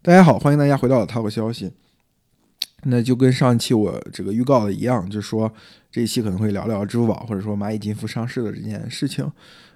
[0.00, 1.72] 大家好，欢迎大家回到淘宝消息。
[2.84, 5.52] 那就跟上一期我这个预告的一样，就是说
[5.90, 9.30] 这一期可能会聊聊支付宝或者说蚂蚁金服上市的这件事情。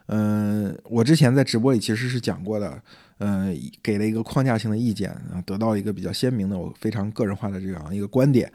[0.07, 2.81] 嗯，我之前在直播里其实是讲过的，
[3.19, 8.51] 嗯，给了一个框架性的意见啊，得到一个比较鲜明的我非常个人化的这样一个观点。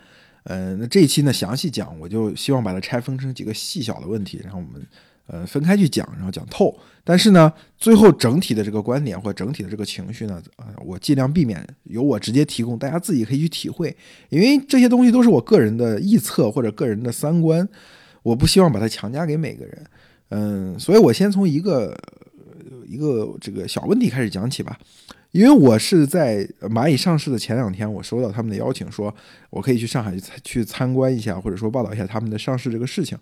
[0.45, 4.81] 嗯，那这一期呢详细讲，我就希望把它拆分成几个细小的问题，然后我们。
[5.27, 6.77] 呃，分开去讲，然后讲透。
[7.03, 13.95] 但是呢，最后整体的这个观点或整体的这个情绪呢，呃，我尽量避免由我直接提供，大家自己可以去体会。
[14.29, 17.67] 因为这些东西都是我个人的臆测或者个人的三观，
[18.23, 19.85] 我不希望把它强加给每个人。
[20.29, 21.97] 嗯，所以我先从一个
[22.85, 24.77] 一个这个小问题开始讲起吧。
[25.37, 29.13] 因为我是在蚂蚁上市的前两天，我收到他们的邀请，说
[29.51, 33.15] 我可以去上海去去参观一下，或者说报道一下他们的上市这个事情。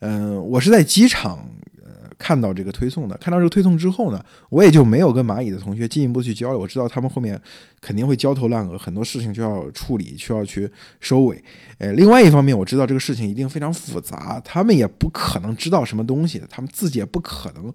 [0.00, 6.58] 嗯，我是在机场呃看到这个推送的，看到这个推送之后呢，我也就没有跟蚂蚁的同学进一步去交流。
[6.58, 7.40] 我知道他们后面
[7.80, 10.68] 肯定会焦头烂额，很多事情就要处理，需要去
[10.98, 11.40] 收尾。
[11.78, 17.72] 呃，另外一方面，我知道这个事情一定非常复杂，他们也不可能知道什么东西，他们自己也不可能。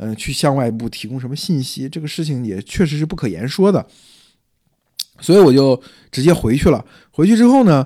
[0.00, 3.84] 嗯，去向外部提供什么信息，这个事情也确实是不可言说的，
[5.20, 5.80] 所以我就
[6.12, 6.84] 直接回去了。
[7.10, 7.84] 回去之后呢，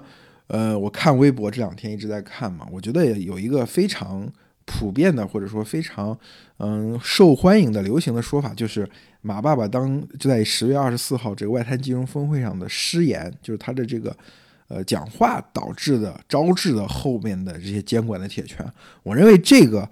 [0.48, 4.30] 呃，我看微博这两天一直在看嘛，我觉得也有一个非常
[4.66, 6.16] 普遍的或者说非常
[6.58, 8.86] 嗯受欢迎的流行的说法，就是
[9.22, 14.14] 马爸爸当就在十月二十四号这个外滩金融峰会上的失言，就是他的这个
[14.69, 18.70] 呃讲话导致的招致的后面的这些监管的铁拳。
[19.02, 19.88] 我认为这个。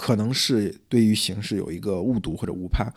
[0.00, 2.90] 可能是对于形势有一个误读或者误判。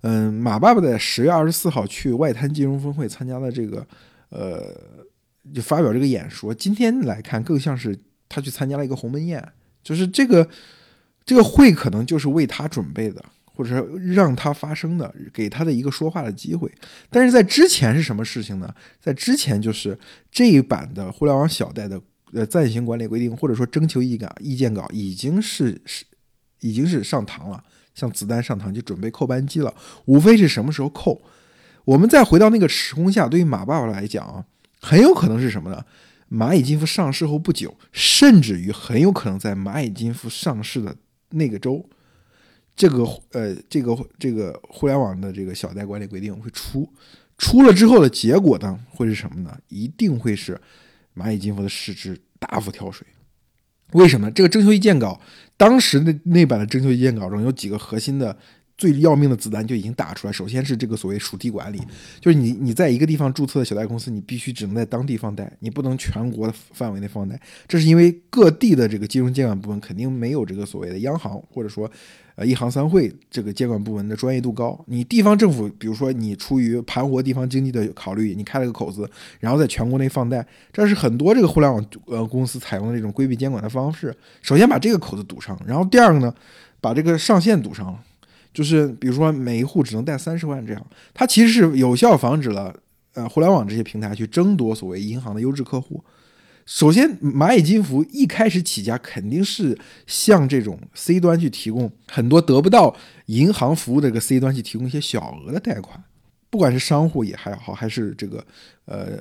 [0.00, 3.86] 嗯，马爸爸在十月二十四号去外滩金融峰会参加了这个，
[4.30, 4.74] 呃，
[5.54, 6.52] 就发表这个演说。
[6.52, 7.96] 今天来看，更像是
[8.28, 9.40] 他去参加了一个鸿门宴，
[9.84, 10.48] 就是这个
[11.24, 16.68] 这个会可能就是为他准备的，或者说让他发声的，给他的一个说话的机会。
[17.08, 18.74] 但是在之前是什么事情呢？
[19.00, 19.96] 在之前就是
[20.32, 22.00] 这一版的互联网小贷的
[22.32, 26.04] 呃暂行管理规定，或者说征求意意见稿已经是是。
[26.60, 27.62] 已经是上膛了，
[27.94, 29.74] 像子弹上膛就准备扣扳机了，
[30.06, 31.20] 无非是什么时候扣。
[31.84, 34.44] 我们再回到那个时空下，对于马爸爸来讲啊，
[34.80, 35.84] 很有可能是什么呢？
[36.30, 40.94] 蚂蚁金服上市后不久，甚至于很有可能在蚂蚁金服上市的
[41.30, 41.82] 那个周，
[42.76, 43.02] 这个
[43.32, 46.86] 呃这个这个互联网的这个小贷管理规定会出，
[47.38, 49.56] 出了之后的结果呢会是什么呢？
[49.68, 50.60] 一定会是
[51.16, 53.06] 蚂蚁金服的市值大幅跳水。
[53.92, 54.30] 为什么？
[54.30, 55.18] 这个征求意见稿，
[55.58, 58.34] 当时那那版的征求意见稿中有几个核心的、
[58.78, 60.32] 最要命的子弹就已经打出来。
[60.32, 61.78] 首先是这个所谓属地管理，
[62.20, 67.38] 就是你你在一个地方注册的小贷公司，你必须只能在当地放贷，你不能全国的范围内放贷。
[67.66, 71.90] 这是因为各地的这个金融监管部门肯定没有这个所谓的央行或者说。
[72.38, 79.10] 呃，一行三会这个监管部门的专业度高，你地方政府，比如说你出于盘活地方经济的考虑，你开了个口子，
[79.40, 84.16] 然后在全国内放贷，这是很多这个互联网呃公司采用的这种规避监管的方式。
[84.40, 86.32] 首先把这个口子堵上，然后第二个呢，
[86.80, 88.00] 把这个上限堵上了，
[88.58, 92.74] 就是比如说每一户只能贷三十万这样，它其实是有效防止了
[93.14, 96.02] 呃互联网这些平台去争夺所谓银行的优质客户。
[96.66, 102.96] 首先，蚂蚁金服一开始起家肯定是向这种 C 端去提供很多得不到
[103.26, 106.02] 银行服务的这个 C 端去提供一些小额的贷款，
[106.50, 108.44] 不管是商户也还好，还是这个
[108.86, 109.18] 呃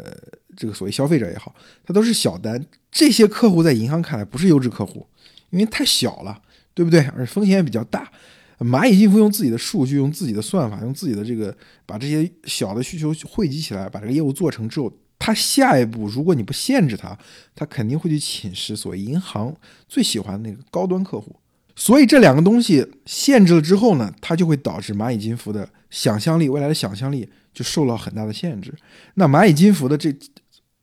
[0.55, 1.53] 这个所谓消费者也好，
[1.85, 2.59] 它都是小单。
[2.91, 5.05] 这些客户在银行看来不是优质客户，
[5.51, 6.41] 因为太小了，
[6.73, 7.01] 对不对？
[7.15, 8.11] 而且风险也比较大。
[8.59, 14.91] 蚂蚁金服用自己的数据，用自己的算法，用自己的这个把这些小的需求汇集起来，把这个业务做成之后。
[15.19, 17.17] 他下一步，如果你不限制他，
[17.55, 19.53] 他肯定会去侵蚀所谓银行
[19.87, 21.35] 最喜欢那个高端客户。
[21.75, 28.71] 所以这两个东西限制了之后呢，它就会导致蚂蚁金服的想象力，未来的想象力就受到很大的限制。
[29.15, 30.15] 那蚂蚁金服的这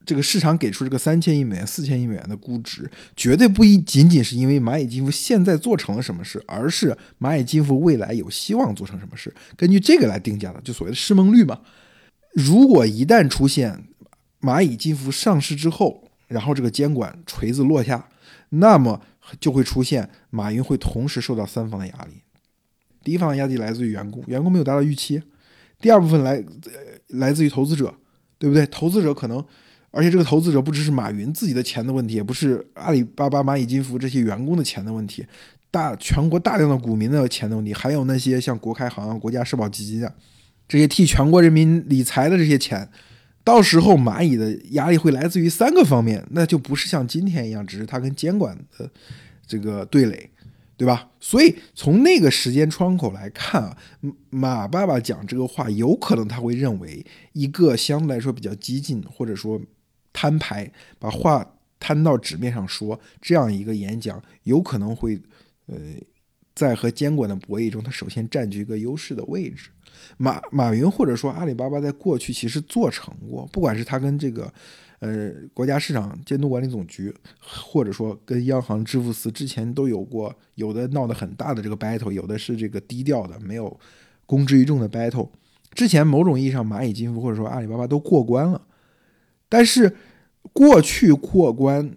[0.04, 11.60] 这个市场给出这个三千亿美元、四千亿美元的估值，绝对不一仅仅是因为蚂蚁金服现在做成了什么事，而是蚂蚁金服未来有希望做成什么事，根据这个来定价的，就所谓的市梦率嘛。
[12.32, 13.84] 如果一旦出现，
[14.40, 18.08] 蚂蚁金服上市之后，然后这个监管锤子落下，
[18.50, 19.00] 那么
[19.40, 22.20] 就会出现马云会同时受到三方的压力。
[23.02, 25.18] 第一方的压力来自于员工，员工没有达到预期；
[25.80, 26.44] 第二部分来
[27.08, 27.94] 来自于投资者，
[28.38, 28.66] 对不对？
[28.66, 29.44] 投资者可能，
[29.94, 35.24] 而且这个投资者不只是马云自己的钱的问题，也不是阿里巴巴、蚂蚁金服这些员工的钱的问题，
[35.70, 40.12] 大全国大量的股民的钱的问题，还有那些像国开行、国家社保基金啊
[40.66, 42.88] 这些替全国人民理财的这些钱。
[43.44, 48.90] 到时候蚂蚁的压力会来自于三个方面，那就不是像今天一样，只是它跟监管的
[49.46, 50.30] 这个对垒，
[50.78, 51.10] 对吧？
[51.20, 53.76] 所以从那个时间窗口来看啊，
[54.30, 57.04] 马爸爸讲这个话，有可能他会认为
[57.34, 59.60] 一个相对来说比较激进，或者说
[60.14, 61.46] 摊牌，把话
[61.78, 65.20] 摊到纸面上说，这样一个演讲，有可能会
[65.66, 65.76] 呃，
[66.54, 69.68] 在和监管的博弈中，他首先占据一个优势的位置。
[70.16, 74.50] 马马云或者说阿里巴巴在过去其实做成过，不管是他跟这个。
[75.00, 83.78] 呃，国家市场监督管理总局，或者说跟央行支付司之前都有过，有的闹得很大的这个 battle，有的是这个低调的，没有
[84.24, 85.28] 公之于众的 battle。
[85.74, 88.66] 之前某种意义上，蚂蚁金服或者说阿里巴巴都过关了，
[89.54, 89.94] 但是
[90.52, 91.92] 过去过关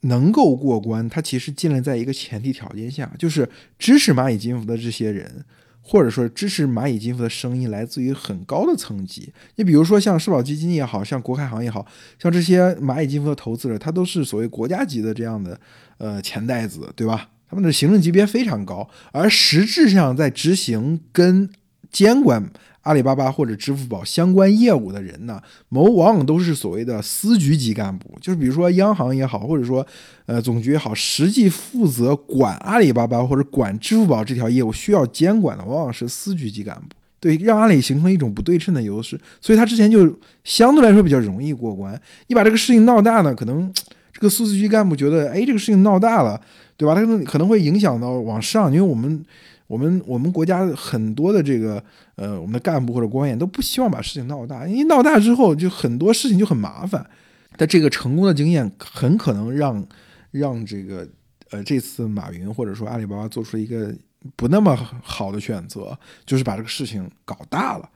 [0.00, 3.46] 能够过关，它其实建立在一个前提条件下，就是
[3.78, 5.44] 支持蚂蚁金服的这些人。
[5.80, 11.86] 或者说支持蚂蚁金服的声音来自于很高的层级，你比如说像社保基金也好像国开行也好
[12.18, 15.58] 像这些蚂蚁金服的投资者，他都是所谓国家级的这样的
[15.96, 17.30] 呃钱袋子，对吧？
[17.48, 21.48] 他们的行政级别非常高，而实质上在执行跟
[21.90, 22.50] 监管。
[22.88, 25.38] 阿里巴巴或者支付宝相关业务的人呢，
[25.68, 29.86] 某往往都是所谓的司局级干部，就是比如说央行也好，或者说
[30.24, 42.00] 呃总局也好，实际负责管阿里巴巴或者管支付宝这条业务需要监管的，往往是司局级干部，对，让阿里形成一种不对称的优势，所以他之前就相对来说比较容易过关。
[42.28, 43.70] 你把这个事情闹大呢，可能
[44.14, 46.40] 这个司局干部觉得，哎，这个事情闹大了，
[46.78, 46.94] 对吧？
[46.94, 49.22] 他可能可能会影响到往上，因为我们。
[49.68, 51.82] 我们我们国家很多的这个
[52.16, 57.08] 呃，我们的干部或者官员都不希望把事情闹大，因为闹大之后就很多事情就很麻烦。
[57.56, 59.86] 但这个成功的经验很可能让
[60.30, 61.06] 让这个
[61.50, 63.94] 呃这次马云或者说阿里巴巴做出一个
[64.36, 67.88] 不那么好的选择，就是把这个事情搞大了，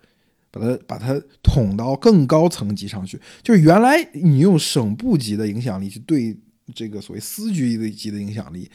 [0.50, 3.18] 把它把它捅到更高层级上去。
[3.42, 6.36] 就是原来你用省部级的影响力去对
[6.74, 8.70] 这个所谓司局级的影响力。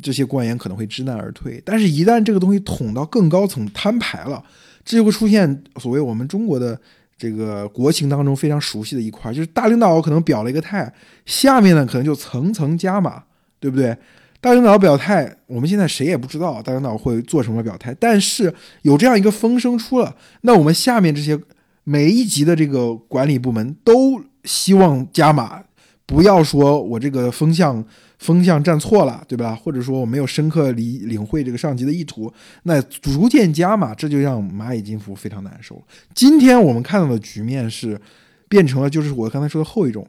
[0.00, 4.42] 这些官员可能会知难而退，但是，一旦这个东西捅到更高层摊牌了，
[4.82, 6.80] 这就会出现所谓我们中国的
[7.18, 10.90] 这个国情当中非常熟悉的一块，就是大领导可能表了一个态，
[11.26, 13.22] 下面呢可能就层层加码，
[13.60, 13.94] 对不对？
[14.40, 21.38] 大领导表态，我们现在谁也不知道大领导会做什么表态，但是有这样一个风声出了，那我们下面这些
[21.84, 25.62] 每一级的这个管理部门都希望加码，
[26.06, 27.84] 不要说我这个风向。
[28.22, 29.52] 风向站错了，对吧？
[29.52, 32.32] 或者说我没有深刻理领会这个上级的意图，
[32.62, 35.82] 那逐渐加码，这就让蚂蚁金服非常难受。
[36.14, 38.00] 今天我们看到的局面是
[38.48, 40.06] 变成了，就是我刚才说的后一种，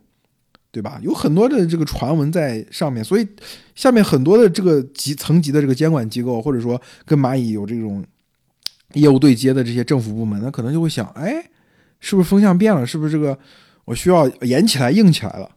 [0.71, 0.99] 对吧？
[1.01, 3.27] 有很多的这个传闻在上面，所以
[3.73, 8.05] 下面很多的这个级层级的这个监管机构，或者说跟蚂蚁有这种
[8.93, 11.43] 业务对接的这些政府部门，那可能就会想，哎，
[11.99, 12.85] 是不是风向变了？
[12.85, 13.35] 是不是这个
[13.85, 15.49] 我需要严起来、硬起来了？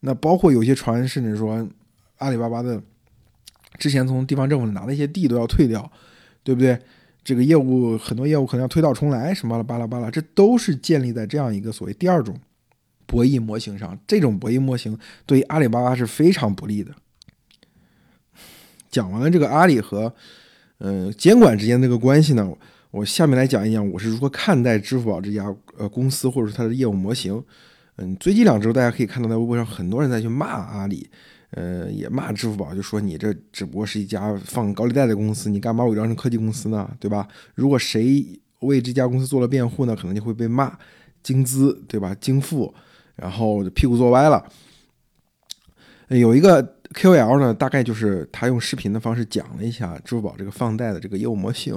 [0.00, 1.64] 那包括有些传闻，甚至说。
[2.20, 2.80] 阿里巴巴的
[3.78, 5.90] 之前从地方政府拿的一些地都要退掉，
[6.42, 6.78] 对不对？
[7.22, 12.34] 这个业务很多业务可能要推倒重来，什么巴拉巴拉，这都是建立在这样一个所谓第二种
[13.04, 13.96] 博弈模型上。
[14.06, 16.94] 这种博弈模型对阿里巴巴是非常不利的。
[18.90, 20.12] 讲完了这个阿里和
[20.78, 22.50] 嗯监管之间那个关系呢，
[22.90, 27.44] 我下面来讲一讲我是如何看待支付宝这家呃公司或者是它的业务模型。
[27.96, 31.08] 嗯，最近两周大家可以看到在微博上很多人在去骂阿里。
[31.52, 36.88] 呃，也骂支付宝，就说你这只不过是一家放高利贷的公司，你干嘛伪装成科技公司呢？
[37.00, 37.26] 对吧？
[37.56, 38.24] 如果谁
[38.60, 40.78] 为这家公司做了辩护呢，可能就会被骂
[41.24, 42.14] 精资，对吧？
[42.20, 42.72] 精富，
[43.16, 44.44] 然后屁股坐歪了。
[46.06, 46.62] 有一个
[46.94, 51.74] KOL 呢，大概就是他用视频的方式讲了一下支付宝这个放贷的这个业务模型，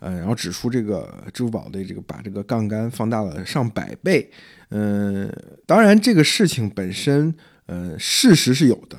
[0.00, 4.28] 呃，然后指出这个支付宝的这个把这个杠杆放大了上百倍。
[4.70, 5.32] 嗯，
[5.64, 7.32] 当然这个事情本身。
[7.72, 8.98] 呃，事实是有的，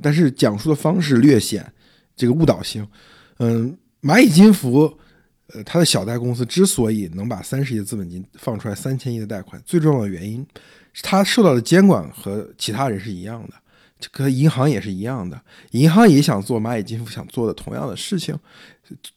[0.00, 1.70] 但是讲述的方式略显
[2.16, 2.88] 这个误导性。
[3.36, 4.98] 嗯，蚂蚁金服，
[5.48, 10.46] 呃，它的小贷公司之所以能把三十亿的资本金放出来三千亿的贷款，最重要的原因
[10.94, 13.54] 是它受到的监管和其他人是一样的，
[13.98, 18.38] 这个银行也是一样的，银行也想做蚂蚁金服想做的同样的事情。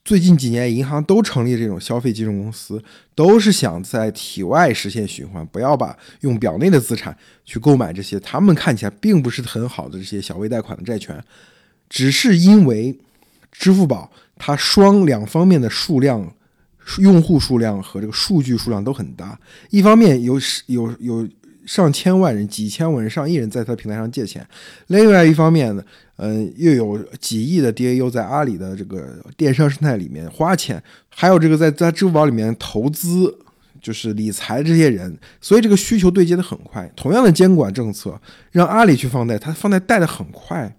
[0.04, 2.84] 最近几年，银行都成立这种消费金融公司，
[3.14, 11.24] 都是想在体外实现循环，不要把用表内的资产去购买这些他们看起来并不是很好的这些小微贷款的债权，
[11.88, 12.98] 只是因为
[13.52, 16.34] 支付宝它双两方面的数量、
[16.98, 21.28] 用户数量和这个数据数量都很大，一方面有有有
[21.70, 24.44] 上千万人、几千万人、上亿人在他平台上借钱，
[24.88, 25.84] 另外一方面呢。
[26.22, 33.34] 嗯，又有几亿的 DAU 在阿里的这个电商生态里面花钱，还有这个在在支付宝里面投资，
[33.80, 36.92] 就是理财这些人，所以这个需求对接的很快。
[36.96, 38.20] 同样的监管政策
[38.52, 40.76] 让阿里去放贷，它放贷贷的很快，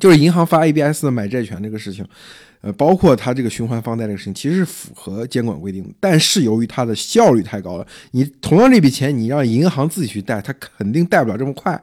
[0.00, 2.04] 就是银行发 ABS 买债权这个事情，
[2.64, 5.90] 呃，包括它这个循环放贷这个事情，其实是符合监管规定的。
[6.00, 11.78] 但是由于它的效率太高了，你同样这笔钱，你让银行自己去贷，它肯定贷不了这么快，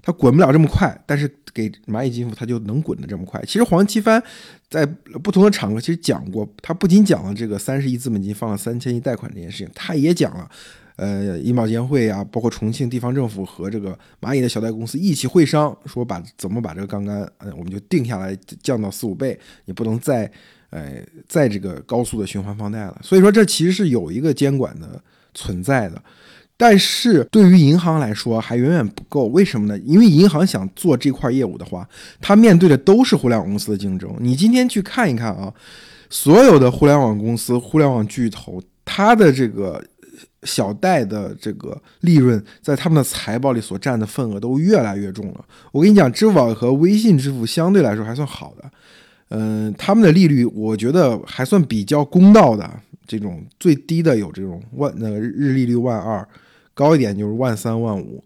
[0.00, 0.96] 它滚不了这么快。
[1.04, 3.42] 但是给蚂蚁金服，它就能滚得这么快。
[3.44, 4.22] 其实黄奇帆
[4.68, 10.48] 在不同的场合其实讲过，他不仅讲了这个三十亿资本金放了三千亿贷款这件事情，他也讲了。
[11.00, 20.30] 呃，银保监会啊，包括重庆地方政府和这个蚂蚁的小贷公司一起会商，说把怎么把这个杠杆，呃，我们就定下来，降到四五倍，也不能再，
[20.68, 23.00] 呃，再这个高速的循环放贷了。
[23.02, 25.02] 所以说，这其实是有一个监管的
[25.32, 26.02] 存在的，
[26.58, 29.24] 但是对于银行来说还远远不够。
[29.28, 29.82] 为什么呢？
[29.86, 31.88] 因为银行想做这块业务的话，
[32.20, 34.14] 它面对的都是互联网公司的竞争。
[34.20, 35.50] 你今天去看一看啊，
[36.10, 39.82] 所有的互联网公司、互联网巨头，它的这个。
[40.44, 45.44] 小贷的这个利润在他们的财报里所占的份额都越来越重了。
[45.70, 48.70] 我跟你讲，支付宝和微信支付相对来说还算好的，
[49.28, 52.68] 嗯，他们的利率我觉得还算比较公道的。
[53.06, 56.26] 这种最低的有这种万那个日利率万二，
[56.72, 58.24] 高一点就是万三万五。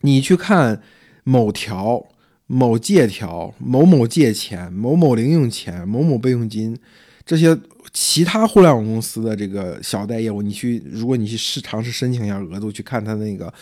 [0.00, 0.80] 你去看
[1.24, 2.06] 某条、
[2.46, 6.78] 某借条、某某借钱、某某零用钱、某某备用金
[7.26, 7.58] 这些。
[7.92, 13.52] 其他互联网公司的这个小贷业务，你去，如果你去试尝试申请一下额度，去看它那个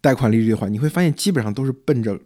[0.00, 2.18] 贷款利率的话，你会发现基本上都是奔着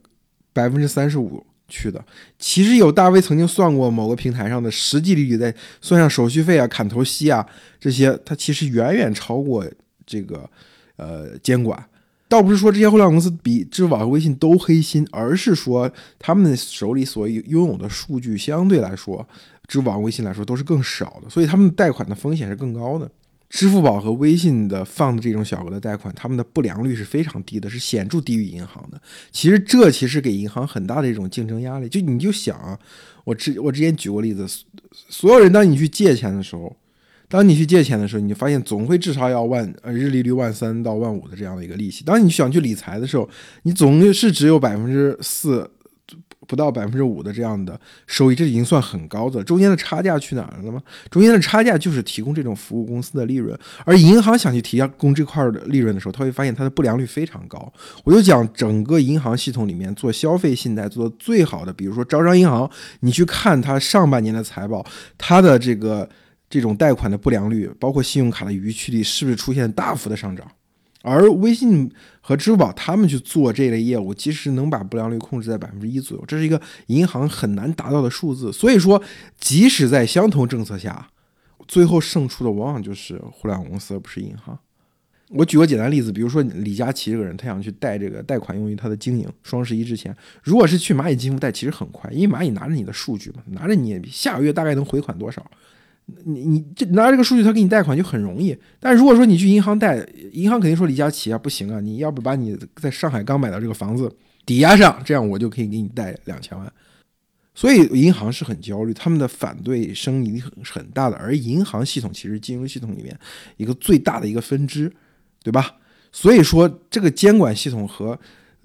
[0.53, 2.05] 百分之三十五去的。
[2.39, 7.47] 其实有大 V 曾经算过某个平台上的实际利率，在算上手续费啊、砍头息啊
[7.79, 9.65] 这些，它其实远远超过
[10.05, 10.49] 这个
[10.97, 11.81] 呃监管。
[12.29, 19.29] 倒不是说这些互联网公司比支付宝和微信都黑心，而是说他们手里所拥有的数据相对来说。
[19.73, 23.11] 支付宝、微信来说都是更少的，所以他们贷款的风险是更高的。
[23.49, 29.01] 支付宝和微信的放的这种小额的贷款，他们的不良率是非常低的，是显著低于银行的。
[29.31, 31.89] 其实这其实给银行很大的一种竞争压力。
[31.89, 32.79] 就你就想啊，
[33.25, 34.47] 我之我之前举过例子，
[35.09, 36.77] 所有人当你去借钱的时候，
[37.31, 42.05] 当你去借钱的时候，你就发现总会至少要万呃日利率万三到万五的这样的一个利息。
[42.05, 43.27] 当你想去理财的时候，
[43.63, 45.71] 你总是只有百分之四。
[46.47, 49.43] 不到百分之五的这样的收益，这已经算很高的。
[49.45, 50.83] 中间的差价去哪儿了吗？
[51.11, 53.59] 中间的差价就是提供这种服务公司的利润。
[53.85, 57.73] 而银行想去提供这块的利润的时候，他会发现它的不良率非常高。
[58.05, 62.71] 我就讲整个银行系统里面做消费信贷做的最好的，比如说招商银行，
[63.01, 64.85] 你去看它上半年的财报，
[65.17, 66.09] 它的这个
[66.51, 70.47] 这种贷款的不良率，包括信用卡的逾期率，是不是出现大幅的上涨？
[71.03, 71.91] 而微信
[72.21, 78.53] 和支付宝他们去做这类业务，其实能把不良率控制在百分之一左右，这是一个银行很难达到的数字。
[78.53, 79.03] 所以说，
[79.39, 81.09] 即使在相同政策下，
[81.67, 84.59] 最后胜出的往往就是互联网公司，而不是银行。
[85.31, 95.45] 我举个简单例子，比如说李佳琦这个人，他想去贷这个贷款用于他的经营，双十一之前，如果是去蚂蚁金服贷，其实很快，因为蚂蚁拿着你的数据嘛，拿着你下个月大概能回款多少。
[96.25, 98.57] 你你这拿这个数据，他给你贷款就很容易。
[98.81, 106.73] 但如果说你去银行贷，银行肯定说李佳琦啊不行啊，你要不把你在上海刚买的这个房子抵押上，这样我就可以给你贷两千万。
[107.55, 111.17] 所以银行是很焦虑，他们的反对声音很很大的。
[111.17, 113.19] 而银行系统其实金融系统里面
[113.57, 114.91] 一个最大的一个分支，
[115.43, 115.77] 对吧？
[116.11, 118.19] 所以说这个监管系统和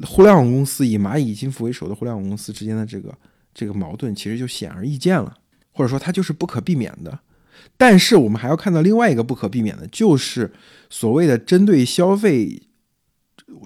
[0.03, 3.13] 互联网公司以蚂蚁金服为首的互联网公司之间的这个
[3.53, 5.34] 这个矛盾，其实就显而易见了，
[5.72, 7.20] 或者说它就是不可避免的。
[7.77, 10.51] 但是我们还要看到另外一个不可避免的，就是
[10.89, 12.61] 所谓的针对消费，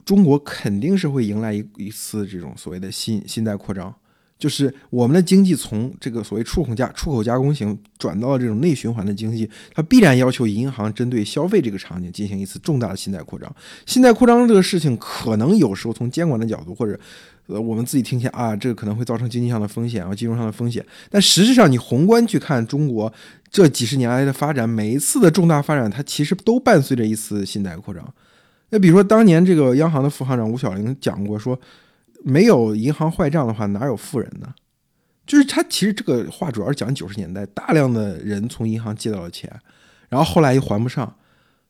[0.04, 3.96] 中国肯定是会迎来一一次这种所谓的新信贷扩张，
[4.42, 13.56] 就是我们的经济从这个所谓出口加出口加工型转到这种内循环的经济，它必然要求银行针对消费这个场景进行一次重大的信贷扩张。
[13.86, 17.00] 信贷扩张这个事情，可能有时候从监管的角度或者。
[17.48, 20.86] 呃，我们自己听起来啊，这个可能会造成经济上的风险啊，金融上的风险。
[21.10, 23.12] 但实际上，你宏观去看中国
[23.50, 28.14] 这几十年来的发展，每一次的重大发展，它其实都伴随着一次信贷扩张。
[28.70, 31.60] 那比如说，当年这个央行的副行长吴晓玲讲过，说
[32.24, 34.54] 没有银行坏账的话，哪有富人呢？
[35.26, 39.52] 就是他其实这个话主要是讲九十年代，大量的人从银行借到了钱，
[40.10, 41.16] 然后后来又还不上，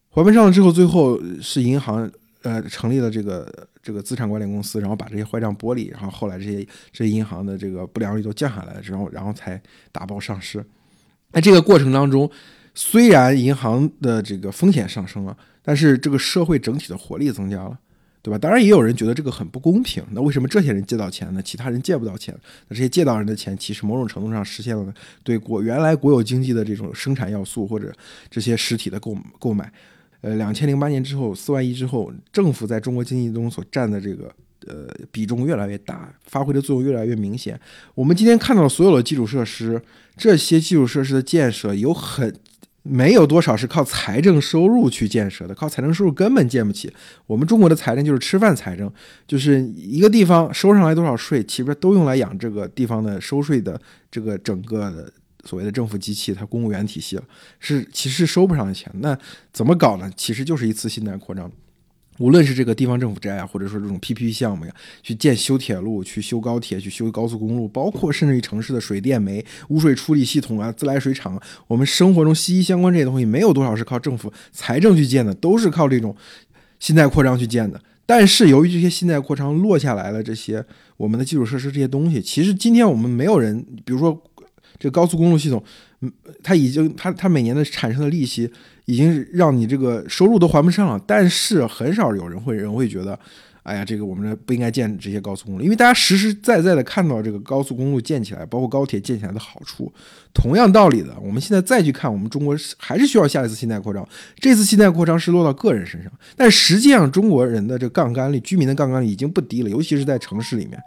[0.10, 2.12] 还不上了之后，最后是银行。
[2.44, 3.48] 呃，成立了这个
[3.84, 10.66] 这个资产管理公司，然后把这些坏账剥离，然后后来这些这些银行的这个不良率都降下来了，然后然后才打包上市。
[11.32, 12.28] 在这个过程当中，
[12.74, 17.78] 虽然银行的这个风险上升了，但是这个社会整体的活力增加了，
[18.24, 18.38] 对吧？
[18.38, 20.04] 当然也有人觉得这个很不公平。
[20.12, 21.42] 那为什么这些人借到钱呢？
[21.42, 22.36] 其他人借不到钱？
[22.68, 27.92] 那这些借到人的钱，其实某种程度上实现了对国原来国有经济的这种生产要素或者
[28.30, 29.74] 这些实体的购购买。
[30.22, 34.32] 呃，两千零八年之后，四万亿之后，政府在中国经济中所占的这个
[34.68, 37.60] 呃比重越来越大，发挥的作用越来越明显。
[37.96, 39.82] 我们今天看到所有的基础设施，
[40.16, 42.32] 这些基础设施的建设有很。
[42.84, 46.92] 没有多少是靠财政收入去建设的，靠财政收入根本建不起。
[47.28, 48.92] 我们中国的财政就是吃饭财政，
[49.28, 57.24] 就是一个地方收上来多少税，其实都用来养这个地方的收税的这个整个的所谓的政府机器，它公务员体系了，
[57.60, 58.92] 是其实收不上钱。
[58.96, 59.18] 那
[59.54, 60.12] 怎么搞呢？
[60.18, 61.52] 其实就是一次信贷扩张。
[62.22, 76.16] 无论是这个地方政府债啊，或者说这种 PPP 项目呀，去建修铁路、去修高铁、去修高速公路，包括甚至于城市的水电煤、污水处理系统啊、自来水厂，我们生活中息息相关这些东西，没有多少是靠政府财政去建的，都是靠这种
[76.80, 77.82] 信贷扩张去建的。
[78.06, 80.64] 但是由于这些信贷扩张落下来了，这些
[80.98, 84.22] 我们的基础设施这些东西，其实今天我们没有人，比如说
[84.78, 85.64] 这高速公路系统，
[86.44, 88.52] 它已经它它每年的产生的利息。
[88.92, 93.18] 已经让你这个收入都还不上了，但是很少有人会人会觉得，
[93.64, 99.90] 哎呀，这个我们不应该建这些高速公路，因为大家实实在在的看到这个高速公路建起来，包括高铁建起来的好处。
[100.34, 104.06] 同样道理的，我们现在再去看，我们中国还是需要下一次信贷扩张。
[104.36, 110.78] 这次信贷扩张是落到个人身上，但实际上中国人的这个杠杆率，居民的杠杆率已经不低了，尤其是在城市里面，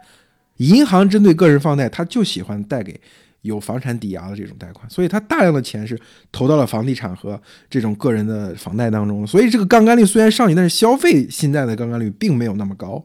[0.57, 2.99] 银行针对个人放贷，他就喜欢贷给。
[3.45, 5.97] 有房产抵押的这种贷款，所以它大量的钱是
[6.31, 9.25] 投到了房地产和这种个人的房贷当中。
[9.25, 13.03] 所以这个杠杆率虽然上去，但是消费信贷的杠杆率并没有那么高。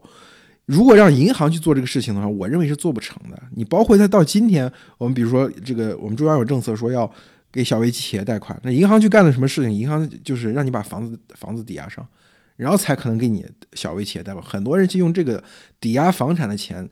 [0.65, 3.41] 如果让银行去做这个事情的话，我认为是做不成的。
[3.55, 7.11] 你包括它到今天，我们比如说这个，我们中央有政策说要
[7.51, 9.71] 给小微企业贷款，那银行去干了什么事情？
[9.71, 12.07] 银行就是让你把房子房子抵押上，
[12.55, 14.43] 然后才可能给你小微企业贷款。
[14.43, 15.43] 很多人去用这个
[15.79, 16.89] 抵押房产的钱。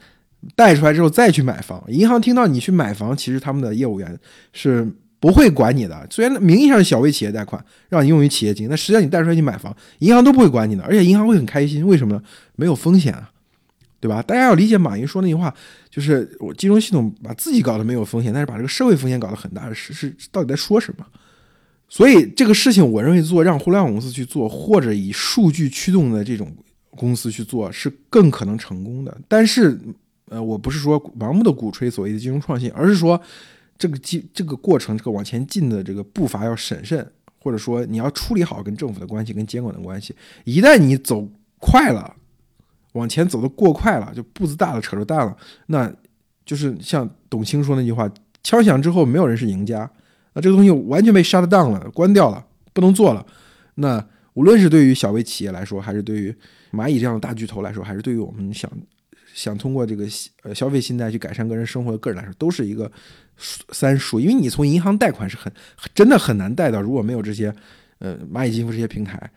[0.56, 4.18] 贷出来之后再去买房，银行听到你去买房，其实他们的业务员
[4.54, 4.88] 是
[5.20, 6.08] 不会管你的。
[6.10, 11.86] 虽然名义上是小微企业贷款，让你用于企业经营，但实际上你贷出来去买房，银行都不会管你的，而且银行会很开心。
[11.86, 12.24] 为什么呢？
[12.56, 13.30] 没有风险啊，
[14.00, 14.22] 对吧？
[14.22, 15.54] 大家要理解马云说那句话，
[15.90, 21.06] 就是我金融系统把自己搞得没有风险，但是把这个社会风险搞得很大，是是到底在说什么？
[21.90, 26.56] 所以这个事情，我认为做让互联网公司去做，或者以数据驱动的这种
[26.92, 29.18] 公司去做，是更可能成功的。
[29.28, 29.78] 但是。
[30.30, 33.20] 呃，我不是说盲目的鼓吹所谓的金融创新，而是说
[33.78, 37.06] 这个进这个过程，这个往前进的这个步伐要审慎，
[37.40, 40.16] 或者说你要处理好跟政府的关系、跟监管的关系。
[40.44, 42.16] 一旦你走快了，
[42.94, 45.36] 往前走的过快了，就步子大了，扯着蛋了，
[45.68, 45.92] 那
[46.46, 48.10] 就是像董卿说那句话
[48.44, 49.90] ：“枪响之后，没有人是赢家。”
[50.34, 53.26] 那这个东西完全被 shut down 了，关掉了，不能做了。
[53.76, 56.36] 那无论是对于小微企业来说，还是对于
[56.72, 58.72] 蚂蚁这样的大巨头来说，还是对于我们想。
[59.34, 60.06] 想通过这个
[60.44, 62.92] 呃消费信贷去改善个人生活的个人来说，都是一个
[63.72, 65.52] 三数，因为你从银行贷款是很
[65.94, 67.54] 真的很难贷到，如果没有这些
[68.00, 69.32] 呃蚂蚁金服这些平台。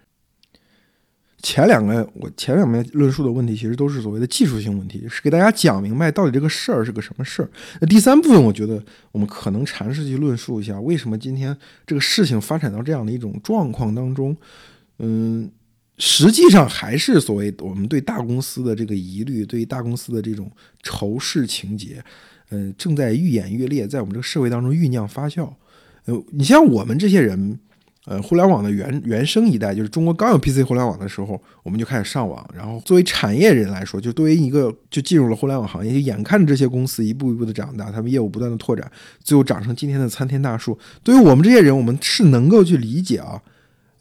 [1.42, 7.50] 前两个我前两面论述的问题，其实都是所谓的技术性问题，是给大家讲明白到底这个事儿是个什么事儿。
[7.80, 14.36] 那第三部分，我觉得我们可能尝试去论述一下，为什么今天这个事情发展到这样的一种状况当中，
[14.98, 15.50] 嗯。
[16.04, 20.50] 实际上还是所谓我们对大公司的这个疑虑，对于大公司的这种
[20.82, 22.02] 仇视情节，
[22.50, 25.48] 嗯，正在愈演愈烈，在我们这个社会当中酝酿发酵。
[26.06, 27.56] 呃，你像我们这些人，
[28.06, 32.44] 呃，互联网的原原生一代，就是中国刚有 PC 互联网的时候，我们就开始上网。
[32.52, 38.90] 然后作为产业人来说，就作为一个就进入了互联网行业，就眼看着这些公司一步一步的长大，他们业务不断的拓展，
[39.22, 40.76] 最后长成今天的参天大树。
[41.04, 43.40] 对于我们这些人，我们是能够去理解啊。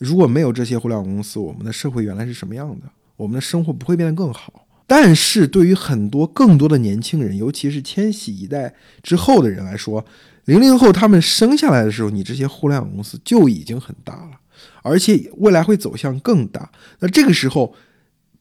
[0.02, 2.88] 如果没有这些互联网公司，我们的社会原来是什么样的？
[3.18, 4.66] 我们的生活不会变得更好。
[4.88, 10.04] 但是对于很多更多的年轻人，尤其是千禧一代之后的人来说，
[10.46, 14.40] 零零后他们生下来的时候，你这些互联网公司就已经很大了，
[14.82, 16.72] 而且未来会走向更大。
[17.00, 17.76] 那这个时候，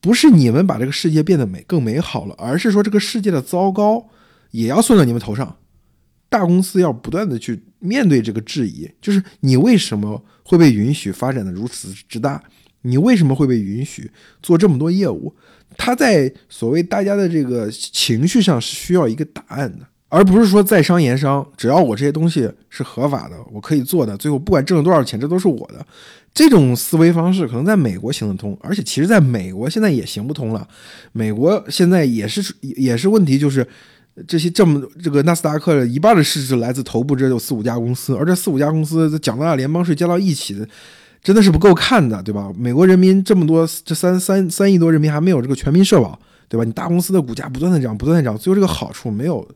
[0.01, 4.09] 不是你们把这个世界变得美更美好了，而是说这个世界的糟糕
[4.53, 5.59] 也要算到你们头上。
[6.31, 12.41] 大公司要不断的去面对这个质疑，就是你为什么会被允许发展的如此之大？
[12.83, 14.11] 你为什么会被允许
[14.43, 15.35] 做这么多业务？
[15.77, 25.87] 他在所谓大家的这个情绪上是需要一个答案的，而不是说在商言商，只要我这些东西是合法的，我可以做的，最后不管挣了多少钱，这都是我的。
[26.33, 30.67] 这种思维方式可能在美国行得通，而且其实在美国现在也行不通了。
[31.13, 33.67] 美国现在也是也是问题，就是。
[34.27, 40.69] 这些这么这个纳斯达克一半的市值来自头部，这有四五家公司，而这四五家公司缴纳联邦税加到一起的，
[41.23, 42.53] 真的是不够看的，对吧？
[42.57, 46.19] 美国人民这么多，这三三三亿多人民还没有这个全民社保，
[46.49, 46.65] 对吧？
[46.65, 49.47] 你大公司的股价不断的涨，不断的涨，最后这个好处没有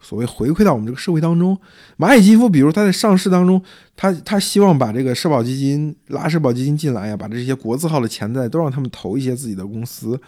[0.00, 1.56] 所谓回馈到我们这个社会当中。
[1.98, 3.62] 蚂蚁金服，比如它在上市当中，
[3.94, 10.18] 它它希望把这个社保基金拉社保基金进来呀，把这些国字号的钱袋都让他们投一些自己的公司，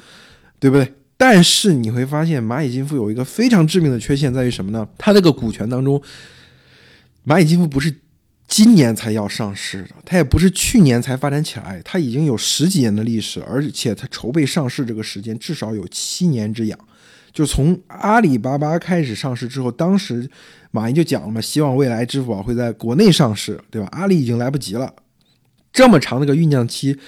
[0.60, 0.92] 对不对？
[1.24, 4.88] 但是你会发现，蚂蚁金服有一个非常致命的缺陷在于什么呢？
[4.98, 6.02] 它这个股权当中，
[7.24, 7.94] 蚂蚁金服不是
[8.48, 16.76] 今年才要上市的，它也不是去年才发展起来，它已经有十几年的历史，而且它筹备上市这个时间至少有七年之痒。
[17.32, 20.28] 就从阿里巴巴开始上市之后，当时
[20.72, 23.86] 马云就讲了嘛，希望未来支付宝会在国内上市，对吧？
[23.92, 24.92] 阿里已经来不及了，
[25.72, 26.98] 这么长的一个酝酿期，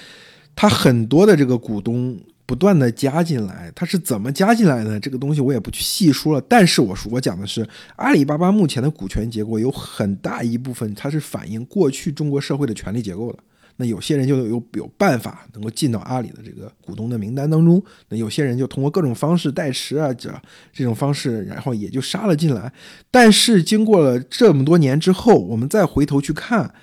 [0.55, 4.99] 它很多的这个股东不断的加进来，它是怎么加进来的？
[4.99, 6.41] 这个东西我也不去细说了。
[6.47, 13.39] 但是我说我讲的是阿里巴巴目前的股权结构有很大一部分，它是反映过去中国社会的权力结构的。
[13.77, 20.33] 那有些人就有有办法能够进到阿里的这个股东的名单当中，那有些人就通过各种方式代持啊，这
[20.71, 22.71] 这种方式，然后也就杀了进来。
[23.11, 26.73] 但是经过了这么多年之后，我们再回头去看。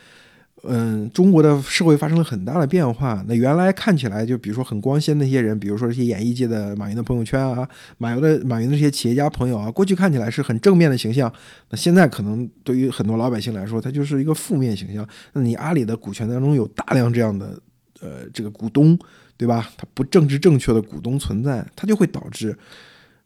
[0.64, 3.24] 嗯，中国的社会发生了很大的变化。
[3.26, 11.32] 那原来看起来就比如说很光鲜的那些人，比如说这些演艺界的马云的朋友圈啊，马云的马云的这些企业家朋友啊，过去看起来是很正面的形象。
[11.70, 15.04] 那现在可能对于很多老百姓来说，他就是一个负面形象。
[15.32, 17.60] 那你阿里的股权当中有大量这样的
[18.00, 18.96] 呃这个股东，
[19.36, 19.68] 对吧？
[19.76, 22.56] 他不政治正确的股东存在，他就会导致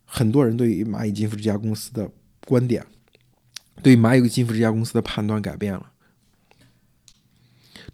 [0.06, 2.08] 很多人对于蚂蚁金服这家公司的
[2.46, 2.82] 观点，
[3.82, 5.84] 对蚂蚁金服这家公司的判断改变了。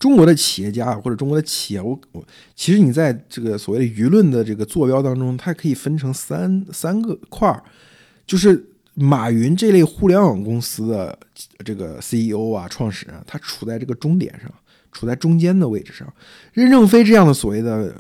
[0.02, 2.24] 中国的企业家或者中国的企业，我我
[2.56, 7.62] 其实你在这个所谓的舆论的这个坐标当中，它可以分成三三个块儿，
[8.26, 11.16] 就是马云这类互联网公司的
[11.64, 14.52] 这个 CEO 啊、创始人，他处在这个终点上，
[14.90, 16.12] 处在中间的位置上。
[16.52, 17.94] 任正非这样的所谓的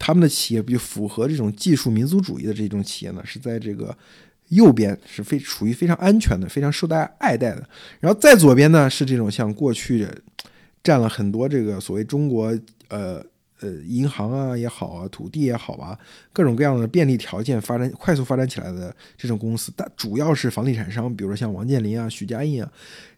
[0.00, 3.96] 他们的企业，比符合这种技术民族主义的这种企业呢，是在这个
[4.48, 7.64] 右边，是非处于非常安全的、非常受大家爱戴的。
[8.00, 10.08] 然后在左边呢，是这种像过去。
[10.82, 12.46] 占了很多这个所谓中国
[12.88, 13.22] 呃
[13.60, 15.98] 呃银行啊也好啊土地也好啊
[16.32, 22.72] 各种各样的便利条件发展快速发展起来的这种公司，但主要是房地产商，比如说像王健林啊、许家印啊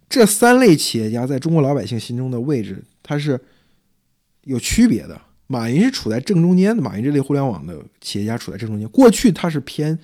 [0.08, 3.40] 这三类企业家，在中国老百姓心中的位置，它是
[4.42, 5.20] 有区别的。
[5.46, 8.88] 马云是处在正中间的，马云这类互联网的企业家处在正中间。
[8.88, 9.98] 过去他是偏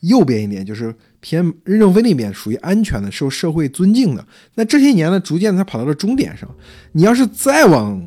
[0.00, 0.94] 右边一点，就是。
[1.22, 4.26] 偏任正非那边属于安全的，受社会尊敬的。
[4.56, 6.46] 那这些年呢，逐渐他跑到了终点上。
[6.92, 8.04] 你要是再往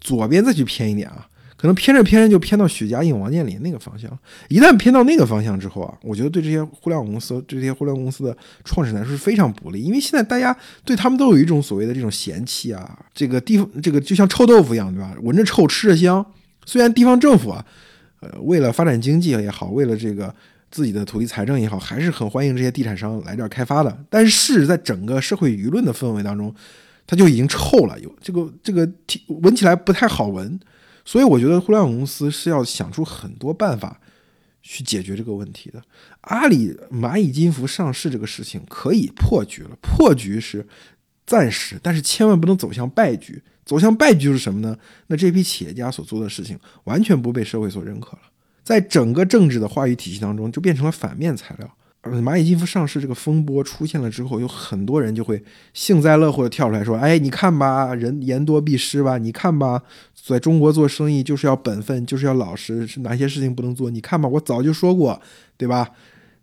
[0.00, 1.26] 左边再去偏一点啊，
[1.56, 4.10] 可能偏着偏着就偏到许家印、王健林那个方向。
[4.48, 15.14] 一旦偏到那个方向之后啊，我觉得对这些互联网公司、这些互联网公司的创始人来说是非常不利，因为现在大家对他们都有一种所谓的这种嫌弃啊，这个地方这个就像臭豆腐一样，对吧？
[15.22, 16.26] 闻着臭，吃着香。
[16.64, 17.64] 虽然地方政府啊，
[18.18, 20.34] 呃，为了发展经济也好，为了这个。
[20.76, 24.04] 自己的土地财政也好，还是很欢迎这些地产商来这儿开发的。
[24.10, 26.54] 但是在整个社会舆论的氛围当中，
[27.06, 28.86] 它就已经臭了，有这个这个
[29.40, 30.60] 闻起来不太好闻。
[31.02, 33.98] 所以我觉得互联网公司是要想出很多办法
[34.60, 35.82] 去解决这个问题的。
[36.20, 40.66] 阿里蚂蚁金服上市这个事情可以破局了，破局是
[41.24, 43.42] 暂时，但是千万不能走向败局。
[43.64, 44.76] 走向败局是什么呢？
[45.06, 48.22] 那这批企业家所做的事情完全不被社会所认可了。
[48.66, 51.70] 在整个政治的话语体系当中，就变成了反面材料。
[52.20, 55.40] 蚂蚁金服上市这个风波出现了之后，有很多人就会
[55.72, 59.18] 幸灾乐祸的跳出来说：“哎，你看吧，人言多必失吧？
[59.18, 59.80] 你看吧，
[60.26, 63.88] 在中国做生意就是要本分，就是要老实，是哪些事情不能做？
[63.88, 65.20] 你看吧，我早就说过，
[65.56, 65.88] 对吧？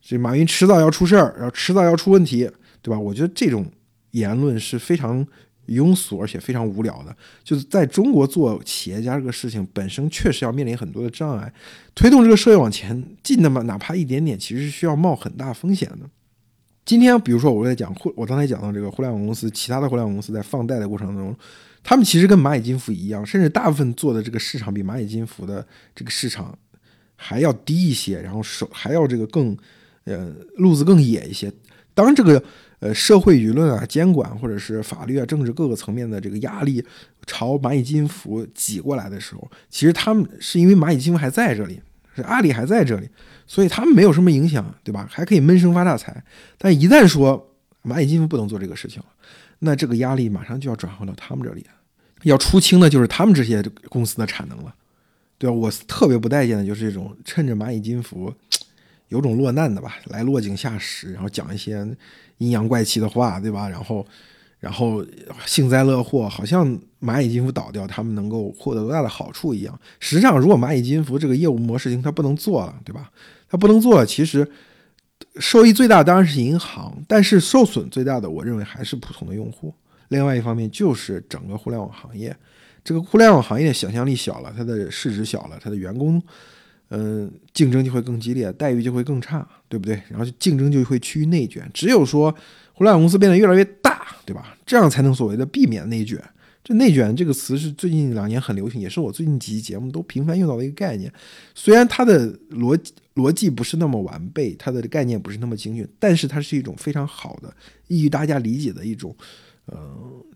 [0.01, 2.49] 这马云迟早要出事儿，然后迟早要出问题，
[2.81, 2.97] 对吧？
[2.97, 3.69] 我觉得这种
[4.11, 5.27] 言论是非常。”
[5.67, 11.53] 庸俗而且非常无聊的，就是在中国做企业家这个事情本身确实要面临很多的障碍，
[11.95, 16.09] 推动这个社会往前进那么哪怕一点点，其实是需要冒很大风险的。
[16.85, 21.33] 今天比如说我在讲互，我刚才讲到这个互联网公司，其他的互联网公司在放贷的过程当中，
[21.81, 26.57] 他们其实跟蚂蚁金服一样，甚至大部分做的这个市场比蚂蚁金服的这个市场
[27.15, 29.57] 还要低一些，然后手还要这个更
[30.03, 31.49] 呃路子更野一些。
[31.93, 32.43] 当然这个。
[32.83, 36.83] 呃，社会舆论啊，监管或者是法律啊，政治各个层面的这个压力
[37.25, 41.79] 朝蚂蚁金服挤过来的时候，其实他们是因为蚂蚁金服还在这里，
[42.13, 43.07] 是阿里还在这里，
[43.47, 45.07] 所以他们没有什么影响，对吧？
[45.09, 46.21] 还可以闷声发大财。
[46.57, 49.05] 但一旦说蚂蚁金服不能做这个事情了，
[49.59, 51.65] 那这个压力马上就要转换到他们这里，
[52.23, 54.75] 要出清的就是他们这些公司的产能了，
[55.37, 55.55] 对吧？
[55.55, 58.33] 我特别不待见的就是这种趁着蚂蚁金服
[59.13, 61.87] 有种落难的吧，来落井下石，然后讲一些。
[62.39, 63.69] 阴阳怪气的话，对吧？
[63.69, 64.05] 然后，
[64.59, 65.05] 然后
[65.45, 69.79] 幸灾乐祸，好像蚂蚁金服倒掉，他们能够获得多大的好处一样。
[69.99, 73.09] 实际上，如果蚂蚁金服这个业务模式型它不能做了，对吧？
[73.47, 74.45] 它不能做了，其实
[75.37, 79.73] 受益最大当然是银行，但是受损最大的，我认为还是普通的用户。
[80.09, 82.35] 另外一方面，就是整个互联网行业，
[82.83, 86.21] 这个互联网行业的想象力小了，它的市值小了，它的员工。
[86.95, 89.99] 嗯，竞争就会更激烈，待遇就会更差，对不对？
[90.09, 91.67] 然后竞争就会趋于内卷。
[91.73, 92.31] 只有说
[92.73, 94.55] 互联网公司变得越来越大，对吧？
[94.63, 96.23] 这样才能所谓的避免内卷。
[96.63, 101.11] 这内卷这个词是最近两年很流行，也是我最近几期节目都频繁用到的一个概念。
[101.55, 107.51] 虽然它的逻辑逻辑不是那么完备，它的概念不是那么精确，但是它是一种非常好的、
[107.87, 109.15] 易于大家理解的一种
[109.65, 109.77] 呃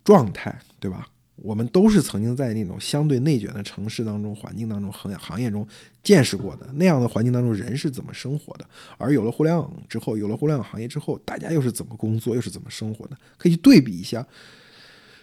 [0.03, 1.07] 状态，对吧？
[1.37, 5.65] 我们都是曾经在那种相对内卷的城市当中、环境当中、行行业中
[6.03, 8.67] 见识过的那样的环境当中，人是怎么生活的？
[8.97, 13.15] 而有了互联网之后，有了互联网行业之后，大家又是怎么工作，又是怎么生活的？
[13.37, 14.25] 可以去对比一下。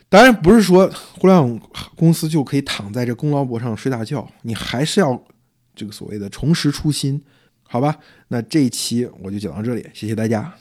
[0.08, 1.60] 当然不是说互联网
[1.96, 5.20] 公司就可以躺在这功劳簿上睡大觉，你还是要
[5.74, 7.20] 这个所谓的重拾初心，
[7.64, 7.98] 好吧？
[8.28, 10.54] 那这一期我就讲到这里，谢谢大家。